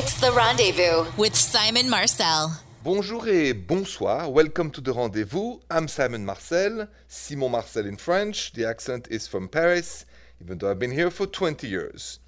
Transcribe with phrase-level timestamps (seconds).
[0.00, 2.52] It's The Rendezvous with Simon Marcel.
[2.84, 4.30] Bonjour et bonsoir.
[4.30, 5.58] Welcome to The Rendezvous.
[5.68, 8.52] I'm Simon Marcel, Simon Marcel in French.
[8.52, 10.06] The accent is from Paris,
[10.40, 12.20] even though I've been here for 20 years.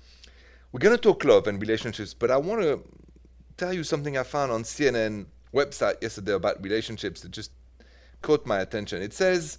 [0.72, 2.80] We're going to talk love and relationships, but I want to
[3.56, 7.52] tell you something I found on CNN website yesterday about relationships that just
[8.20, 9.00] caught my attention.
[9.00, 9.58] It says,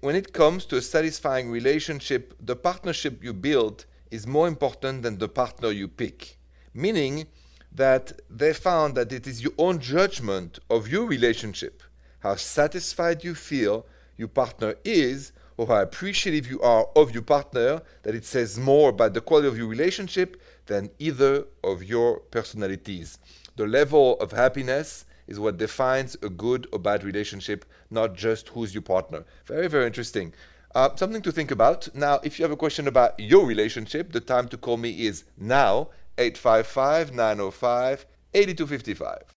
[0.00, 5.18] when it comes to a satisfying relationship, the partnership you build is more important than
[5.18, 6.38] the partner you pick.
[6.74, 7.26] Meaning
[7.72, 11.82] that they found that it is your own judgment of your relationship,
[12.20, 17.80] how satisfied you feel your partner is, or how appreciative you are of your partner,
[18.02, 23.18] that it says more about the quality of your relationship than either of your personalities.
[23.56, 28.74] The level of happiness is what defines a good or bad relationship, not just who's
[28.74, 29.24] your partner.
[29.46, 30.32] Very, very interesting.
[30.74, 31.88] Uh, something to think about.
[31.94, 35.24] Now, if you have a question about your relationship, the time to call me is
[35.38, 39.34] now, 855 905 8255.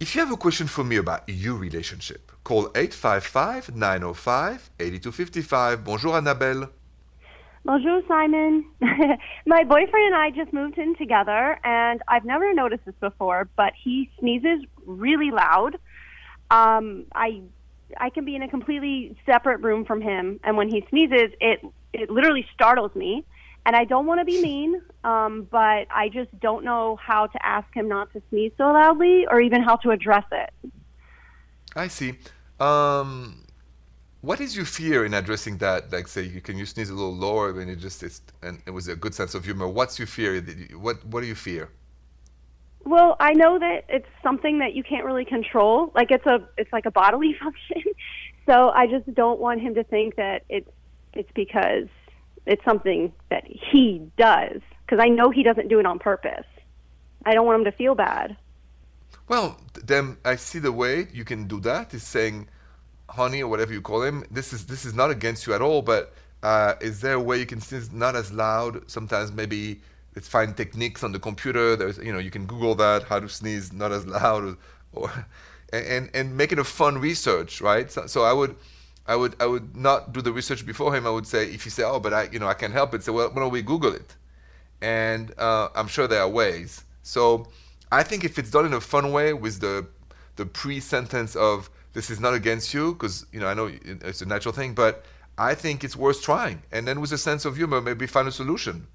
[0.00, 5.84] If you have a question for me about your relationship, call 855 905 8255.
[5.84, 6.68] Bonjour, Annabelle.
[7.64, 8.66] Bonjour, Simon.
[9.46, 13.72] My boyfriend and I just moved in together, and I've never noticed this before, but
[13.82, 15.78] he sneezes really loud.
[16.50, 17.40] Um, I
[17.96, 21.64] I can be in a completely separate room from him, and when he sneezes, it
[21.94, 23.24] it literally startles me.
[23.66, 27.46] And I don't want to be mean, um, but I just don't know how to
[27.46, 30.50] ask him not to sneeze so loudly, or even how to address it.
[31.74, 32.14] I see.
[32.60, 33.44] Um,
[34.20, 35.92] what is your fear in addressing that?
[35.92, 38.70] Like, say, you can you sneeze a little lower when it just is, and it
[38.70, 39.68] was a good sense of humor.
[39.68, 40.40] What's your fear?
[40.78, 41.70] What What do you fear?
[42.84, 45.90] Well, I know that it's something that you can't really control.
[45.94, 47.92] Like it's a it's like a bodily function.
[48.46, 50.70] so I just don't want him to think that it's
[51.14, 51.88] it's because
[52.46, 56.46] it's something that he does because I know he doesn't do it on purpose.
[57.24, 58.36] I don't want him to feel bad.
[59.28, 62.48] Well, then I see the way you can do that is saying,
[63.08, 64.24] "Honey," or whatever you call him.
[64.30, 66.12] This is this is not against you at all, but
[66.42, 68.90] uh, is there a way you can sneeze not as loud?
[68.90, 69.80] Sometimes maybe
[70.14, 71.76] let's find techniques on the computer.
[71.76, 74.56] There's you know you can Google that how to sneeze not as loud, or,
[74.92, 75.26] or
[75.72, 77.90] and and make it a fun research, right?
[77.90, 78.54] So, so I would
[79.06, 81.06] I would I would not do the research before him.
[81.06, 83.02] I would say if you say, oh, but I you know I can't help it.
[83.02, 84.14] Say, well, why don't we Google it?
[84.80, 86.84] And uh, I'm sure there are ways.
[87.02, 87.46] So
[87.92, 89.86] I think if it's done in a fun way with the
[90.36, 94.26] the pre-sentence of this is not against you, because you know I know it's a
[94.26, 95.04] natural thing, but
[95.36, 96.62] I think it's worth trying.
[96.72, 98.86] And then with a sense of humor, maybe find a solution.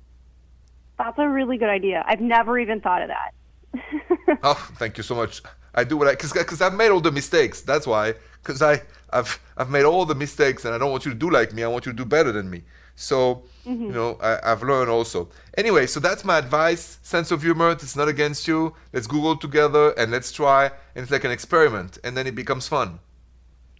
[0.98, 2.04] That's a really good idea.
[2.08, 4.40] I've never even thought of that.
[4.44, 5.42] oh, thank you so much.
[5.76, 7.62] I do what I because because I've made all the mistakes.
[7.62, 11.12] That's why because I I've I've made all the mistakes and I don't want you
[11.12, 11.64] to do like me.
[11.64, 12.64] I want you to do better than me.
[12.96, 13.86] So mm-hmm.
[13.86, 15.30] you know I, I've learned also.
[15.58, 17.00] Anyway, so that's my advice.
[17.02, 17.72] Sense of humor.
[17.72, 18.74] It's not against you.
[18.94, 20.66] Let's Google together and let's try.
[20.66, 23.00] And it's like an experiment, and then it becomes fun.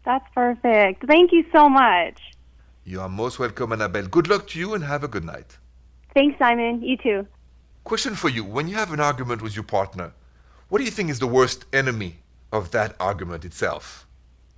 [0.06, 1.06] That's perfect.
[1.06, 2.20] Thank you so much.
[2.86, 4.08] You are most welcome, Annabelle.
[4.08, 5.58] Good luck to you and have a good night.
[6.14, 6.82] Thanks, Simon.
[6.82, 7.28] You too.
[7.84, 10.14] Question for you: When you have an argument with your partner,
[10.70, 12.20] what do you think is the worst enemy
[12.52, 14.08] of that argument itself?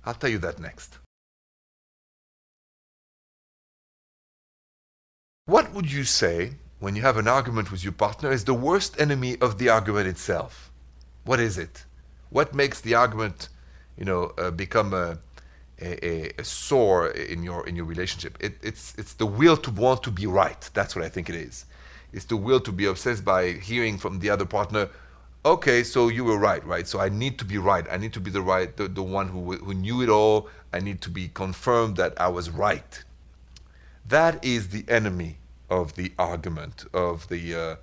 [0.04, 0.98] I'll tell you that next.
[5.46, 9.00] What would you say when you have an argument with your partner is the worst
[9.00, 10.70] enemy of the argument itself?
[11.24, 11.84] What is it?
[12.30, 13.48] What makes the argument,
[13.96, 15.18] you know, uh, become a,
[15.80, 18.38] a, a, sore in your in your relationship?
[18.40, 20.70] It, it's it's the will to want to be right.
[20.74, 21.66] That's what I think it is.
[22.12, 24.88] It's the will to be obsessed by hearing from the other partner
[25.44, 26.86] okay, so you were right, right?
[26.86, 27.84] So I need to be right.
[27.90, 30.48] I need to be the right, the, the one who, who knew it all.
[30.72, 33.04] I need to be confirmed that I was right.
[34.08, 35.38] That is the enemy
[35.70, 37.76] of the argument, of the uh,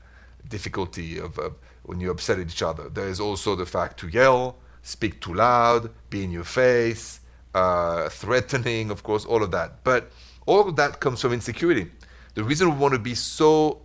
[0.48, 1.50] difficulty of uh,
[1.84, 2.90] when you upset each other.
[2.90, 7.20] There is also the fact to yell, speak too loud, be in your face,
[7.56, 9.84] uh, threatening, of course, all of that.
[9.84, 10.12] But
[10.46, 11.92] all of that comes from insecurity.
[12.36, 13.82] The reason we want to be so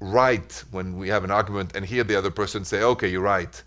[0.00, 3.62] right when we have an argument and hear the other person say, okay, you're right.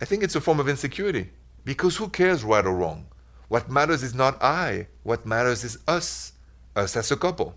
[0.00, 1.30] I think it's a form of insecurity
[1.64, 3.06] because who cares right or wrong?
[3.48, 6.32] What matters is not I, what matters is us,
[6.76, 7.54] us as a couple.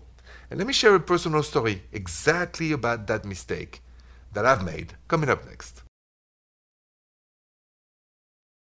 [0.50, 3.80] And let me share a personal story exactly about that mistake
[4.32, 5.82] that I've made coming up next.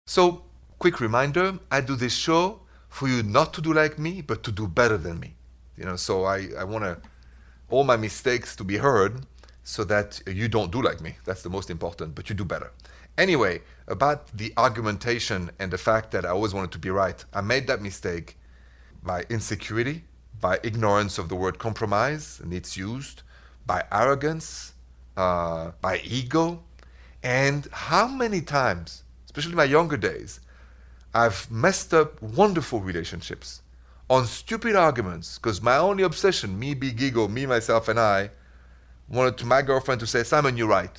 [0.06, 0.44] So,
[0.80, 4.52] quick reminder I do this show for you not to do like me, but to
[4.52, 5.36] do better than me.
[5.78, 7.00] You know, so I, I want
[7.70, 9.26] all my mistakes to be heard
[9.64, 11.16] so that you don't do like me.
[11.26, 12.72] That's the most important, but you do better.
[13.18, 17.42] Anyway, about the argumentation and the fact that I always wanted to be right, I
[17.42, 18.38] made that mistake
[19.04, 20.04] by insecurity,
[20.42, 23.22] by ignorance of the word compromise and its used,
[23.66, 24.74] by arrogance,
[25.16, 26.64] uh, my ego,
[27.22, 30.40] and how many times, especially my younger days,
[31.14, 33.62] I've messed up wonderful relationships
[34.10, 38.32] on stupid arguments because my only obsession, me, big ego, me, myself, and I,
[39.08, 40.98] wanted to my girlfriend to say, Simon, you're right.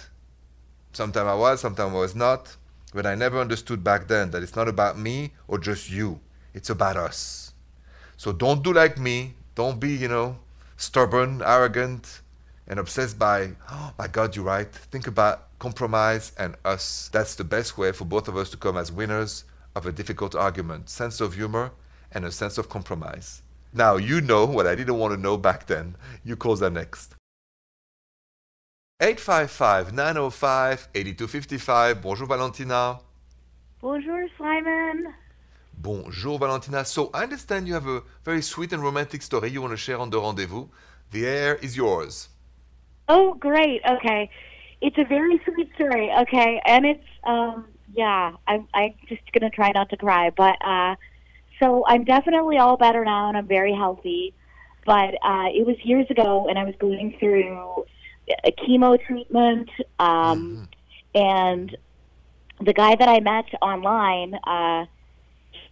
[0.93, 2.57] Sometimes I was, sometimes I was not,
[2.93, 6.21] but I never understood back then that it's not about me or just you.
[6.53, 7.53] It's about us.
[8.17, 9.35] So don't do like me.
[9.55, 10.39] Don't be, you know,
[10.77, 12.21] stubborn, arrogant,
[12.69, 14.71] and obsessed by, oh my God, you're right.
[14.73, 17.11] Think about compromise and us.
[17.13, 20.35] That's the best way for both of us to come as winners of a difficult
[20.35, 20.89] argument.
[20.89, 21.73] Sense of humor
[22.13, 23.43] and a sense of compromise.
[23.73, 25.97] Now you know what I didn't want to know back then.
[26.25, 27.15] You call that next.
[29.05, 32.01] 855-905-8255.
[32.01, 32.99] Bonjour Valentina.
[33.83, 35.13] Bonjour Simon.
[35.75, 36.87] Bonjour Valentina.
[36.87, 39.99] So I understand you have a very sweet and romantic story you want to share
[39.99, 40.69] on the rendezvous.
[41.11, 42.31] The air is yours.
[43.07, 43.83] Oh, great.
[43.87, 44.31] Okay.
[44.81, 46.11] It's a very sweet story.
[46.21, 46.63] Okay.
[46.65, 50.31] And it's, um, yeah, I'm, I'm just going to try not to cry.
[50.31, 50.95] But, uh,
[51.61, 54.33] so I'm definitely all better now and I'm very healthy.
[54.87, 57.85] But, uh, it was years ago and I was going through
[58.45, 59.71] a chemo treatment.
[59.99, 60.69] Um,
[61.15, 61.21] mm-hmm.
[61.21, 61.77] and
[62.61, 64.87] the guy that I met online, uh,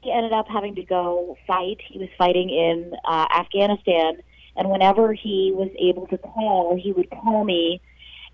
[0.01, 1.79] he ended up having to go fight.
[1.87, 4.23] He was fighting in uh, Afghanistan
[4.57, 7.81] and whenever he was able to call, he would call me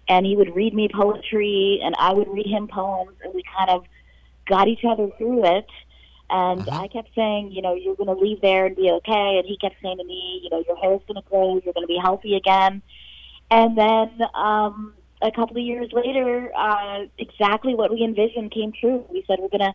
[0.09, 3.71] and he would read me poetry and I would read him poems and we kind
[3.71, 3.85] of
[4.47, 5.67] got each other through it.
[6.31, 6.83] And uh-huh.
[6.83, 9.39] I kept saying, you know, you're going to leave there and be okay.
[9.39, 11.87] And he kept saying to me, you know, your hair's going to grow, you're going
[11.87, 12.83] to be healthy again.
[13.51, 19.05] And then um, a couple of years later, uh, exactly what we envisioned came true.
[19.11, 19.75] We said we're going to,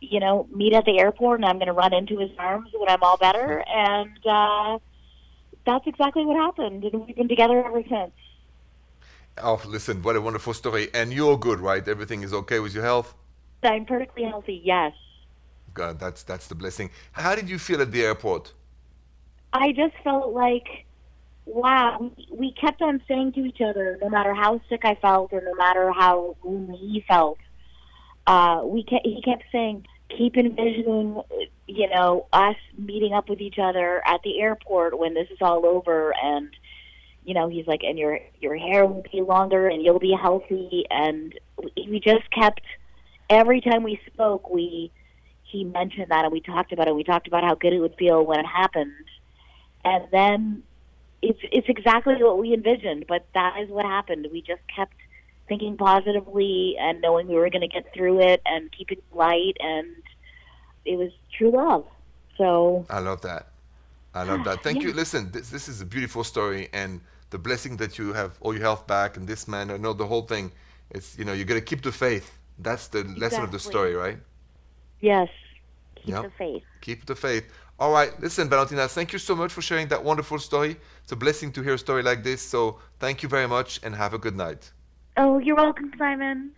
[0.00, 2.88] you know, meet at the airport, and I'm going to run into his arms when
[2.88, 3.64] I'm all better.
[3.66, 4.78] And uh,
[5.66, 8.12] that's exactly what happened, and we've been together ever since.
[9.38, 10.88] Oh, listen, what a wonderful story.
[10.94, 11.86] And you're good, right?
[11.86, 13.14] Everything is okay with your health?
[13.62, 14.92] I'm perfectly healthy, yes.
[15.74, 16.90] God, that's that's the blessing.
[17.12, 18.52] How did you feel at the airport?
[19.52, 20.86] I just felt like,
[21.48, 25.40] wow, we kept on saying to each other, no matter how sick I felt or
[25.40, 27.38] no matter how gloomy he felt,
[28.26, 29.86] uh, we kept, he kept saying,
[30.16, 31.22] keep envisioning,
[31.66, 35.66] you know, us meeting up with each other at the airport when this is all
[35.66, 36.54] over and
[37.28, 40.86] you know, he's like, and your your hair will be longer, and you'll be healthy.
[40.88, 41.38] And
[41.76, 42.62] we just kept
[43.28, 44.90] every time we spoke, we
[45.42, 46.94] he mentioned that, and we talked about it.
[46.94, 48.92] We talked about how good it would feel when it happened,
[49.84, 50.62] and then
[51.22, 53.06] it's it's exactly what we envisioned.
[53.08, 54.26] But that is what happened.
[54.32, 54.94] We just kept
[55.48, 59.96] thinking positively and knowing we were going to get through it and keeping light and
[60.84, 61.86] it was true love
[62.36, 63.48] so i love that
[64.14, 64.88] i love that thank yeah.
[64.88, 67.00] you listen this, this is a beautiful story and
[67.30, 70.06] the blessing that you have all your health back and this man i know the
[70.06, 70.52] whole thing
[70.90, 73.20] it's you know you got to keep the faith that's the exactly.
[73.20, 74.18] lesson of the story right
[75.00, 75.28] yes
[75.96, 76.24] keep yep.
[76.24, 77.44] the faith keep the faith
[77.78, 81.16] all right listen valentina thank you so much for sharing that wonderful story it's a
[81.16, 84.18] blessing to hear a story like this so thank you very much and have a
[84.18, 84.72] good night
[85.20, 86.52] Oh, you're welcome, Simon.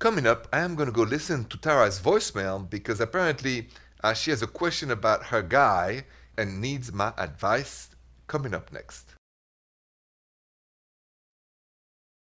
[0.00, 3.68] Coming up, I am going to go listen to Tara's voicemail because apparently
[4.02, 6.06] uh, she has a question about her guy
[6.36, 7.90] and needs my advice.
[8.26, 9.11] Coming up next.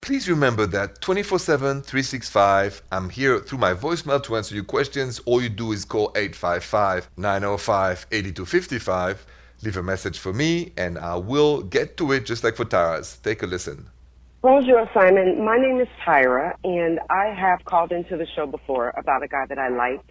[0.07, 5.19] Please remember that 24 7, 365, I'm here through my voicemail to answer your questions.
[5.25, 9.25] All you do is call 855 905 8255.
[9.63, 13.17] Leave a message for me and I will get to it just like for Tara's.
[13.17, 13.89] Take a listen.
[14.41, 15.43] Bonjour, Simon.
[15.43, 19.45] My name is Tyra, and I have called into the show before about a guy
[19.49, 20.09] that I liked.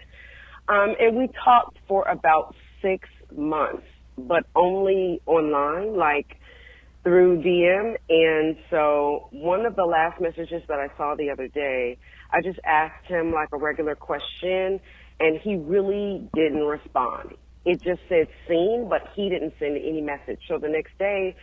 [0.69, 3.87] Um, and we talked for about six months,
[4.19, 6.37] but only online, like
[7.07, 7.95] through DM.
[8.11, 11.99] And so one of the last messages that I saw the other day,
[12.33, 14.81] I just asked him like a regular question,
[15.21, 17.37] and he really didn't respond.
[17.65, 20.41] It just said seen, but he didn't send any message.
[20.49, 21.37] So the next day,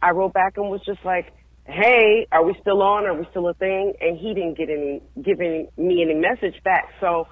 [0.00, 1.34] I wrote back and was just like,
[1.66, 3.04] hey, are we still on?
[3.04, 3.92] Are we still a thing?
[4.00, 6.88] And he didn't get any, giving me any message back.
[6.98, 7.28] So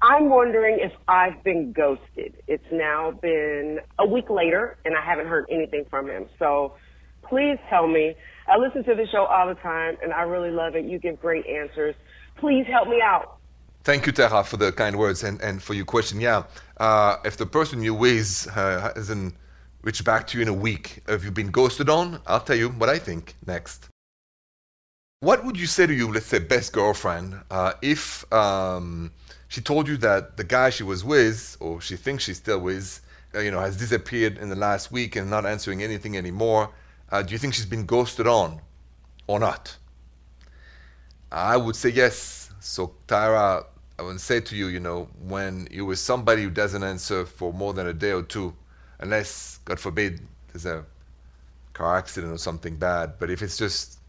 [0.00, 2.36] I'm wondering if I've been ghosted.
[2.46, 6.26] It's now been a week later and I haven't heard anything from him.
[6.38, 6.74] So
[7.28, 8.14] please tell me.
[8.46, 10.84] I listen to the show all the time and I really love it.
[10.84, 11.94] You give great answers.
[12.36, 13.38] Please help me out.
[13.84, 16.20] Thank you, Tara, for the kind words and, and for your question.
[16.20, 16.44] Yeah,
[16.78, 19.34] uh, if the person you with uh, hasn't
[19.84, 21.02] reach back to you in a week.
[21.06, 22.20] Have you been ghosted on?
[22.26, 23.88] I'll tell you what I think next.
[25.20, 29.12] What would you say to your, let's say, best girlfriend, uh, if um,
[29.48, 33.00] she told you that the guy she was with, or she thinks she's still with,
[33.34, 36.70] uh, you know, has disappeared in the last week and not answering anything anymore?
[37.14, 38.60] Uh, do you think she's been ghosted on,
[39.28, 39.76] or not?
[41.30, 42.50] I would say yes.
[42.58, 43.66] So, Tyra,
[44.00, 47.52] I would say to you, you know, when you're with somebody who doesn't answer for
[47.52, 48.52] more than a day or two,
[48.98, 50.84] unless, God forbid, there's a
[51.72, 54.00] car accident or something bad, but if it's just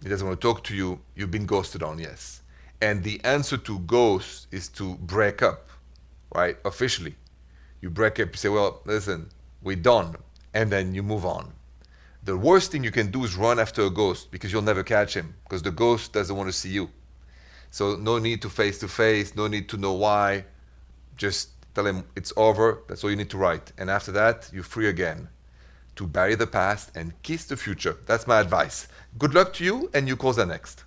[0.00, 2.42] he doesn't want to talk to you, you've been ghosted on, yes.
[2.80, 5.70] And the answer to ghost is to break up,
[6.32, 6.56] right?
[6.64, 7.16] Officially.
[7.80, 9.28] You break up, you say, well, listen,
[9.60, 10.14] we're done.
[10.54, 11.52] And then you move on.
[12.28, 15.14] The worst thing you can do is run after a ghost because you'll never catch
[15.16, 16.90] him because the ghost doesn't want to see you.
[17.70, 20.44] So no need to face to face, no need to know why.
[21.16, 22.82] Just tell him it's over.
[22.86, 23.72] That's all you need to write.
[23.78, 25.30] And after that, you're free again
[25.96, 27.96] to bury the past and kiss the future.
[28.04, 28.88] That's my advice.
[29.18, 30.84] Good luck to you, and you calls are next.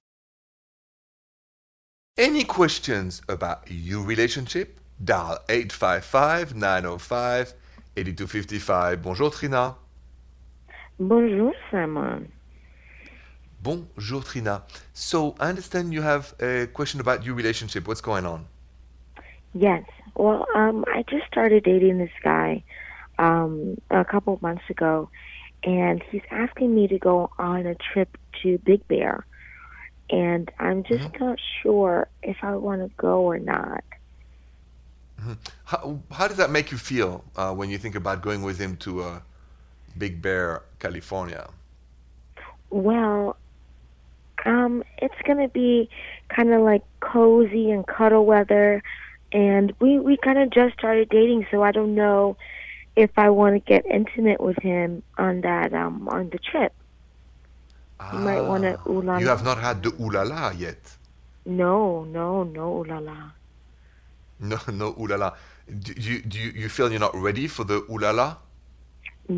[2.20, 4.80] Any questions about your relationship?
[5.04, 7.56] Dial 855 905
[7.98, 9.02] 8255.
[9.02, 9.76] Bonjour, Trina.
[11.02, 12.32] Bonjour, Simon.
[13.64, 14.62] Bonjour, Trina.
[14.94, 17.88] So, I understand you have a question about your relationship.
[17.88, 18.46] What's going on?
[19.54, 19.84] Yes.
[20.16, 22.64] Well, um, I just started dating this guy
[23.18, 25.10] um, a couple of months ago,
[25.64, 29.26] and he's asking me to go on a trip to Big Bear,
[30.12, 31.24] and I'm just mm-hmm.
[31.24, 33.84] not sure if I want to go or not.
[35.20, 35.34] Mm-hmm.
[35.66, 38.78] How, how does that make you feel uh, when you think about going with him
[38.78, 39.20] to uh,
[39.98, 41.50] Big Bear, California?
[42.70, 43.38] Well,
[44.46, 45.90] um, it's gonna be
[46.36, 48.82] kind of like cozy and cuddle weather,
[49.32, 52.38] and we we kind of just started dating, so I don't know
[52.96, 56.74] if I want to get intimate with him on that um on the trip.
[58.00, 60.98] Ah, you might want to ooh You have not had the ooh la la yet.
[61.46, 63.32] No, no, no ooh la la.
[64.40, 65.32] No, no ooh la la.
[65.68, 68.38] Do you do you, you feel you're not ready for the ooh la la?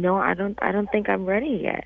[0.02, 0.58] No, I don't.
[0.62, 1.86] I don't think I'm ready yet.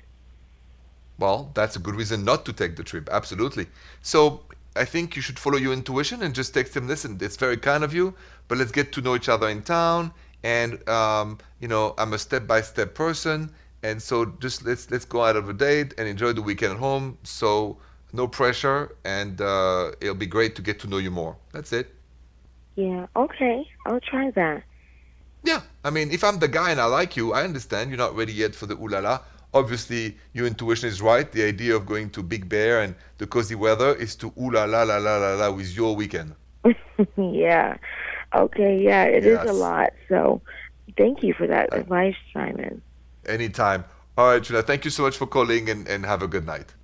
[1.18, 3.08] Well, that's a good reason not to take the trip.
[3.10, 3.66] Absolutely.
[4.02, 4.42] So
[4.76, 6.86] I think you should follow your intuition and just text him.
[6.86, 8.14] Listen, it's very kind of you,
[8.46, 10.12] but let's get to know each other in town
[10.42, 13.50] and um, you know I'm a step-by-step person,
[13.82, 16.78] and so just let's let's go out of a date and enjoy the weekend at
[16.78, 17.18] home.
[17.24, 17.78] So
[18.12, 21.36] no pressure, and uh, it'll be great to get to know you more.
[21.52, 21.94] That's it.
[22.76, 23.06] Yeah.
[23.16, 23.68] Okay.
[23.86, 24.62] I'll try that.
[25.42, 25.60] Yeah.
[25.84, 28.32] I mean, if I'm the guy and I like you, I understand you're not ready
[28.32, 29.20] yet for the ooh la la.
[29.54, 31.30] Obviously, your intuition is right.
[31.30, 34.96] The idea of going to Big Bear and the cozy weather is to ulala la
[34.98, 36.34] la la la with your weekend.
[37.16, 37.78] yeah.
[38.34, 39.44] Okay, yeah, it yes.
[39.44, 39.90] is a lot.
[40.08, 40.42] So
[40.98, 42.82] thank you for that uh, advice, Simon.
[43.26, 43.84] Anytime.
[44.18, 46.74] All right, Julia, thank you so much for calling and, and have a good night.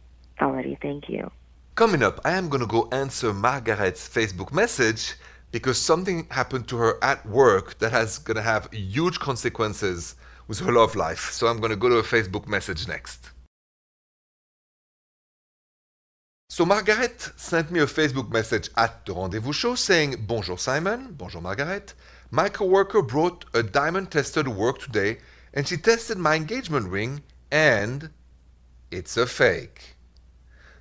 [0.41, 1.31] Alrighty, thank you.
[1.75, 5.15] Coming up, I am going to go answer Margaret's Facebook message
[5.55, 10.17] because something happened to her at work that has going to have huge consequences
[10.49, 11.31] with her love life.
[11.31, 13.31] So I'm going to go to a Facebook message next.
[16.49, 21.41] So Margaret sent me a Facebook message at the Rendezvous Show saying, Bonjour Simon, bonjour
[21.41, 21.95] Margaret.
[22.33, 25.19] My coworker brought a diamond tester to work today
[25.53, 28.11] and she tested my engagement ring and
[28.91, 29.95] it's a fake.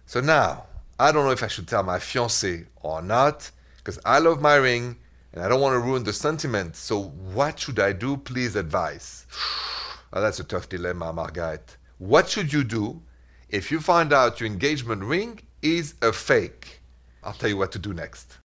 [0.07, 0.65] So now,
[0.99, 3.51] I don't know if I should tell my fiance or not
[3.83, 4.95] because I love my ring
[5.33, 6.75] and I don't want to ruin the sentiment.
[6.75, 8.15] So what should I do?
[8.17, 9.27] Please advise.
[10.13, 11.75] oh, that's a tough dilemma, Margaret.
[11.97, 13.01] What should you do
[13.49, 16.81] if you find out your engagement ring is a fake.
[17.23, 18.39] I'll tell you what to do next.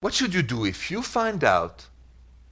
[0.00, 1.86] What should you do if you find out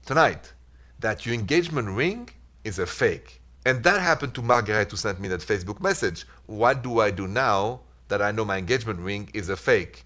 [0.07, 0.53] tonight
[1.01, 2.29] that your engagement ring
[2.65, 3.41] is a fake?
[3.67, 6.27] And that happened to Margaret who sent me that Facebook message.
[6.47, 10.05] What do I do now that I know my engagement ring is a fake?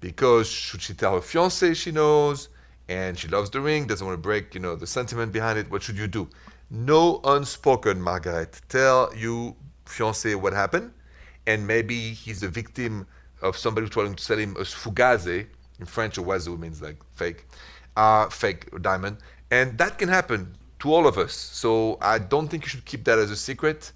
[0.00, 2.48] Because should she tell her fiance she knows
[2.88, 5.70] and she loves the ring, doesn't want to break, you know, the sentiment behind it?
[5.70, 6.28] What should you do?
[6.70, 8.60] No unspoken, Margaret.
[8.68, 10.92] Tell you fiance what happened,
[11.46, 13.06] and maybe he's the victim
[13.42, 15.46] of somebody trying to sell him a fugazi.
[15.78, 17.46] In French, a wazoo means like fake,
[17.96, 19.18] uh, fake diamond,
[19.50, 21.34] and that can happen to all of us.
[21.34, 23.92] So I don't think you should keep that as a secret.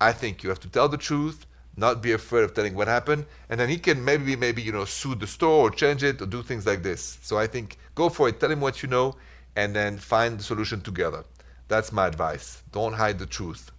[0.00, 1.46] I think you have to tell the truth,
[1.80, 4.84] not be afraid of telling what happened, and then he can maybe maybe you know
[4.84, 7.18] sue the store or change it or do things like this.
[7.22, 8.38] So I think go for it.
[8.38, 9.16] Tell him what you know,
[9.56, 11.24] and then find the solution together.
[11.68, 12.62] That's my advice.
[12.72, 13.70] Don't hide the truth.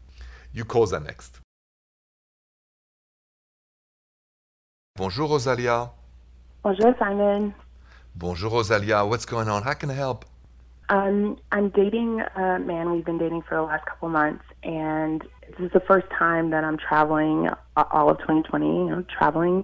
[0.54, 1.40] You calls are next.
[4.96, 5.90] Bonjour, Rosalia.
[6.64, 7.54] Bonjour, Simon.
[8.16, 9.06] Bonjour, Rosalia.
[9.06, 9.64] What's going on?
[9.64, 10.26] How can I help?
[10.92, 15.68] Um, I'm dating a man we've been dating for the last couple months, and this
[15.68, 18.66] is the first time that I'm traveling all of 2020.
[18.66, 19.64] You know, traveling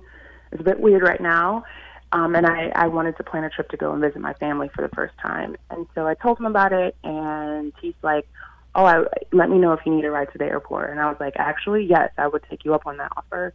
[0.53, 1.65] is a bit weird right now.
[2.13, 4.69] Um, and I, I wanted to plan a trip to go and visit my family
[4.73, 5.57] for the first time.
[5.69, 8.25] And so I told him about it, and he's like,
[8.73, 9.03] "Oh, I,
[9.33, 11.33] let me know if you need a ride to the airport." And I was like,
[11.35, 13.53] "Actually, yes, I would take you up on that offer."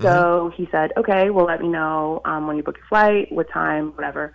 [0.00, 3.50] So he said, okay, well, let me know um, when you book your flight, what
[3.50, 4.32] time, whatever.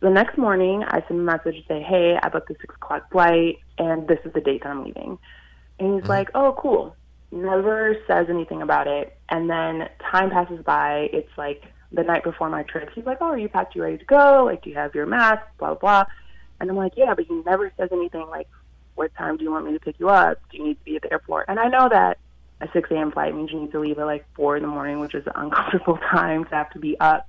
[0.00, 2.74] The next morning, I send him a message to say, hey, I booked a six
[2.74, 5.18] o'clock flight, and this is the date that I'm leaving.
[5.78, 6.08] And he's mm-hmm.
[6.08, 6.94] like, oh, cool.
[7.30, 9.16] Never says anything about it.
[9.28, 11.08] And then time passes by.
[11.12, 12.90] It's like the night before my trip.
[12.94, 13.74] He's like, oh, are you packed?
[13.74, 14.44] You ready to go?
[14.44, 15.42] Like, do you have your mask?
[15.58, 16.04] Blah, blah, blah.
[16.60, 18.48] And I'm like, yeah, but he never says anything like,
[18.94, 20.38] what time do you want me to pick you up?
[20.50, 21.46] Do you need to be at the airport?
[21.48, 22.18] And I know that
[22.60, 23.10] a 6 a.m.
[23.10, 25.32] flight means you need to leave at like 4 in the morning, which is an
[25.34, 27.28] uncomfortable time to have to be up.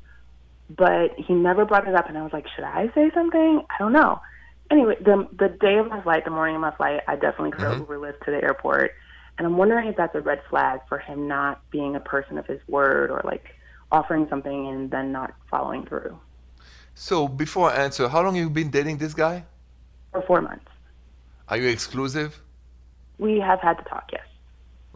[0.69, 3.63] But he never brought it up, and I was like, should I say something?
[3.69, 4.19] I don't know.
[4.71, 7.61] Anyway, the the day of my flight, the morning of my flight, I definitely could
[7.61, 8.05] mm-hmm.
[8.25, 8.95] To the airport,
[9.37, 12.47] and I'm wondering if that's a red flag for him not being a person of
[12.47, 13.45] his word or like
[13.91, 16.17] offering something and then not following through.
[16.95, 19.45] So before I answer, how long have you been dating this guy?
[20.11, 20.65] For four months.
[21.47, 22.41] Are you exclusive?
[23.19, 24.25] We have had to talk, yes.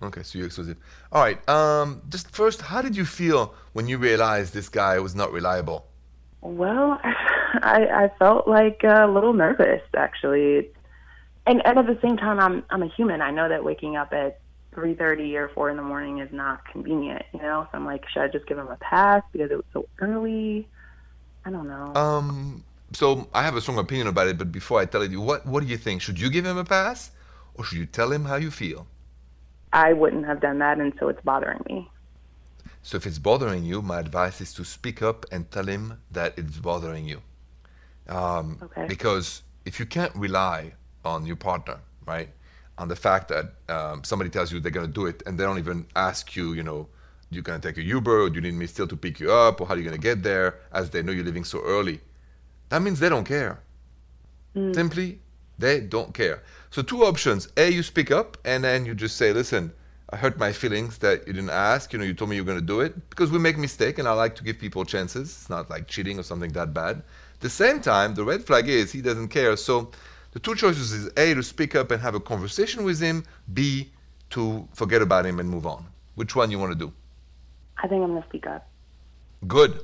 [0.02, 0.78] Okay, so you're exclusive.
[1.12, 1.48] All right.
[1.50, 5.86] Um, just first, how did you feel when you realized this guy was not reliable?
[6.42, 10.70] Well, I, I felt like a little nervous, actually.
[11.46, 13.22] And, and at the same time, I'm I'm a human.
[13.22, 14.40] I know that waking up at
[14.76, 17.68] 3:30 or 4 in the morning is not convenient, you know.
[17.72, 20.68] So I'm like, should I just give him a pass because it was so early?
[21.46, 21.94] I don't know.
[21.96, 22.64] Um.
[22.94, 25.62] So I have a strong opinion about it, but before I tell you, what what
[25.62, 26.02] do you think?
[26.02, 27.12] Should you give him a pass,
[27.56, 28.88] or should you tell him how you feel?
[29.72, 31.90] I wouldn't have done that, and so it's bothering me.
[32.82, 36.34] So if it's bothering you, my advice is to speak up and tell him that
[36.38, 37.22] it's bothering you.
[38.08, 38.88] Um, okay.
[38.88, 40.74] Because if you can't rely
[41.06, 42.30] on your partner, right,
[42.78, 45.44] on the fact that um, somebody tells you they're going to do it and they
[45.44, 46.88] don't even ask you, you know,
[47.30, 49.32] you going to take a Uber or do you need me still to pick you
[49.32, 51.62] up or how are you going to get there as they know you're leaving so
[51.62, 52.00] early,
[52.70, 53.62] that means they don't care.
[54.56, 54.74] Mm.
[54.74, 55.20] Simply,
[55.60, 56.42] they don't care.
[56.72, 57.50] So two options.
[57.58, 59.72] A, you speak up and then you just say, listen,
[60.12, 61.94] I hurt my feelings that you didn't ask.
[61.94, 64.08] You know, you told me you're going to do it because we make mistake, and
[64.08, 65.30] I like to give people chances.
[65.30, 66.98] It's not like cheating or something that bad.
[66.98, 69.56] At the same time, the red flag is he doesn't care.
[69.56, 69.92] So
[70.32, 73.24] the two choices is A, to speak up and have a conversation with him.
[73.54, 73.92] B,
[74.32, 75.86] to forget about him and move on.
[76.16, 76.92] Which one you want to do?
[77.78, 78.68] I think I'm going to speak up.
[79.48, 79.82] Good.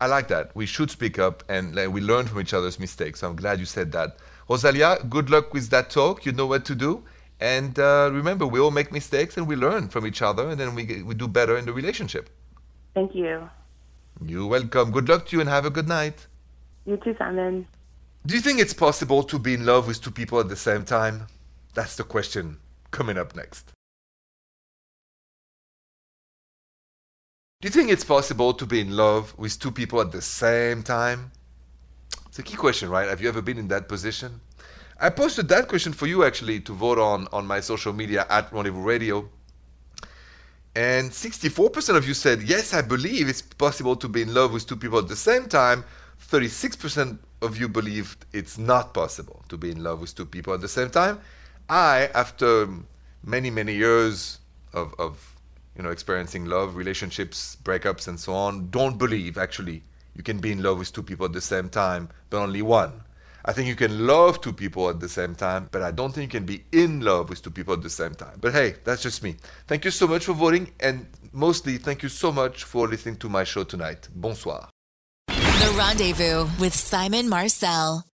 [0.00, 0.54] I like that.
[0.54, 3.20] We should speak up and like, we learn from each other's mistakes.
[3.20, 4.18] So I'm glad you said that.
[4.48, 6.24] Rosalia, good luck with that talk.
[6.24, 7.02] You know what to do.
[7.40, 10.74] And uh, remember, we all make mistakes and we learn from each other and then
[10.74, 12.30] we, we do better in the relationship.
[12.94, 13.50] Thank you.
[14.24, 14.90] You're welcome.
[14.90, 16.26] Good luck to you and have a good night.
[16.86, 17.66] You too, Simon.
[18.24, 20.84] Do you think it's possible to be in love with two people at the same
[20.84, 21.26] time?
[21.74, 22.58] That's the question
[22.90, 23.72] coming up next.
[27.60, 30.82] Do you think it's possible to be in love with two people at the same
[30.82, 31.32] time?
[32.36, 33.08] It's a key question, right?
[33.08, 34.42] Have you ever been in that position?
[35.00, 38.52] I posted that question for you actually to vote on on my social media at
[38.52, 39.30] Rendezvous Radio.
[40.74, 44.66] And 64% of you said, yes, I believe it's possible to be in love with
[44.66, 45.82] two people at the same time.
[46.30, 50.60] 36% of you believed it's not possible to be in love with two people at
[50.60, 51.18] the same time.
[51.70, 52.68] I, after
[53.24, 54.40] many, many years
[54.74, 55.34] of, of
[55.74, 59.84] you know, experiencing love, relationships, breakups, and so on, don't believe actually
[60.16, 62.92] you can be in love with two people at the same time, but only one.
[63.44, 66.32] I think you can love two people at the same time, but I don't think
[66.32, 68.38] you can be in love with two people at the same time.
[68.40, 69.36] But hey, that's just me.
[69.68, 73.28] Thank you so much for voting, and mostly thank you so much for listening to
[73.28, 74.08] my show tonight.
[74.14, 74.68] Bonsoir.
[75.28, 78.06] The Rendezvous with Simon Marcel.